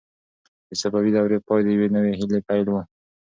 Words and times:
د 0.69 0.71
صفوي 0.81 1.11
دورې 1.13 1.37
پای 1.47 1.61
د 1.63 1.67
یوې 1.75 1.87
نوې 1.95 2.11
هیلې 2.19 2.39
پیل 2.47 2.65
و. 2.69 2.73